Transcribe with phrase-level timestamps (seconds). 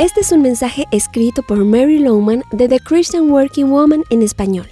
[0.00, 4.66] Este es un mensaje escrito por Mary Lowman de The Christian Working Woman en español.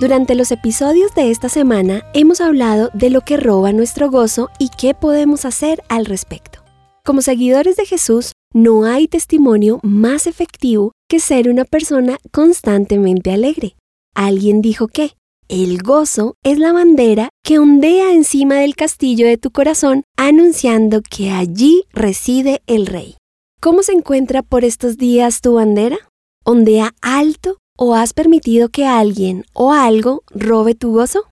[0.00, 4.70] Durante los episodios de esta semana hemos hablado de lo que roba nuestro gozo y
[4.70, 6.60] qué podemos hacer al respecto.
[7.04, 13.76] Como seguidores de Jesús, no hay testimonio más efectivo que ser una persona constantemente alegre.
[14.14, 15.10] Alguien dijo que
[15.50, 21.30] el gozo es la bandera que ondea encima del castillo de tu corazón anunciando que
[21.30, 23.16] allí reside el rey.
[23.62, 25.96] ¿Cómo se encuentra por estos días tu bandera?
[26.44, 31.28] ¿Ondea alto o has permitido que alguien o algo robe tu gozo?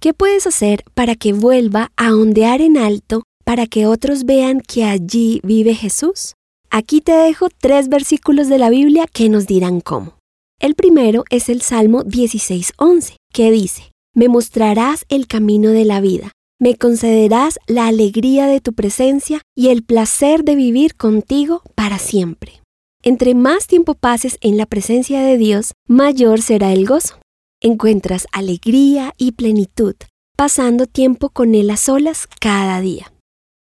[0.00, 4.82] ¿Qué puedes hacer para que vuelva a ondear en alto para que otros vean que
[4.82, 6.34] allí vive Jesús?
[6.68, 10.18] Aquí te dejo tres versículos de la Biblia que nos dirán cómo.
[10.58, 16.32] El primero es el Salmo 16.11, que dice, Me mostrarás el camino de la vida,
[16.62, 22.62] me concederás la alegría de tu presencia y el placer de vivir contigo para siempre.
[23.02, 27.18] Entre más tiempo pases en la presencia de Dios, mayor será el gozo.
[27.60, 29.96] Encuentras alegría y plenitud,
[30.36, 33.12] pasando tiempo con Él a solas cada día.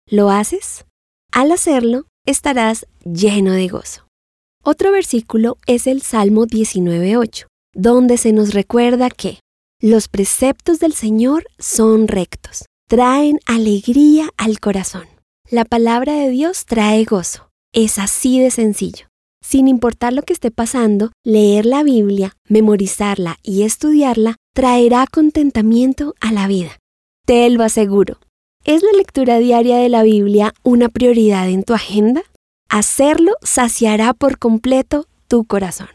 [0.07, 0.85] ¿Lo haces?
[1.33, 4.07] Al hacerlo, estarás lleno de gozo.
[4.63, 9.41] Otro versículo es el Salmo 19.8, donde se nos recuerda que
[9.81, 15.07] los preceptos del Señor son rectos, traen alegría al corazón.
[15.49, 17.49] La palabra de Dios trae gozo.
[17.73, 19.07] Es así de sencillo.
[19.41, 26.33] Sin importar lo que esté pasando, leer la Biblia, memorizarla y estudiarla traerá contentamiento a
[26.33, 26.79] la vida.
[27.27, 28.19] Te lo aseguro.
[28.65, 32.25] ¿Es la lectura diaria de la Biblia una prioridad en tu agenda?
[32.69, 35.91] Hacerlo saciará por completo tu corazón.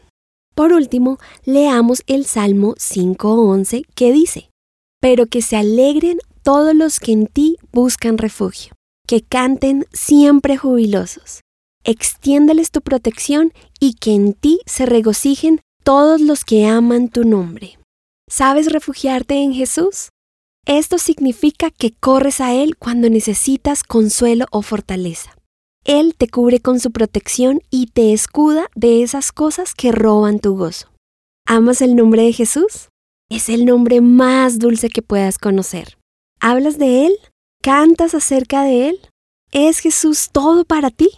[0.54, 4.48] Por último, leamos el Salmo 5.11 que dice,
[4.98, 8.72] Pero que se alegren todos los que en ti buscan refugio,
[9.08, 11.40] que canten siempre jubilosos.
[11.82, 17.80] Extiéndeles tu protección y que en ti se regocijen todos los que aman tu nombre.
[18.30, 20.10] ¿Sabes refugiarte en Jesús?
[20.66, 25.36] Esto significa que corres a Él cuando necesitas consuelo o fortaleza.
[25.82, 30.56] Él te cubre con su protección y te escuda de esas cosas que roban tu
[30.56, 30.92] gozo.
[31.44, 32.88] ¿Amas el nombre de Jesús?
[33.28, 35.95] Es el nombre más dulce que puedas conocer.
[36.40, 37.12] ¿Hablas de Él?
[37.62, 39.00] ¿Cantas acerca de Él?
[39.52, 41.08] ¿Es Jesús todo para ti?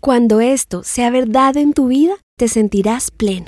[0.00, 3.46] Cuando esto sea verdad en tu vida, te sentirás pleno.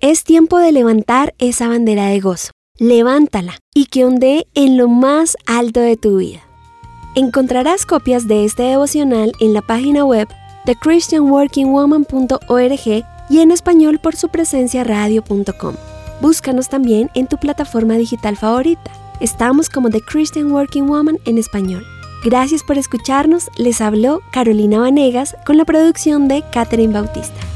[0.00, 2.50] Es tiempo de levantar esa bandera de gozo.
[2.78, 6.42] Levántala y que ondee en lo más alto de tu vida.
[7.14, 10.28] Encontrarás copias de este devocional en la página web
[10.64, 15.76] de christianworkingwoman.org y en español por su presencia radio.com.
[16.20, 21.84] Búscanos también en tu plataforma digital favorita Estamos como The Christian Working Woman en español.
[22.24, 23.50] Gracias por escucharnos.
[23.56, 27.51] Les habló Carolina Vanegas con la producción de Catherine Bautista.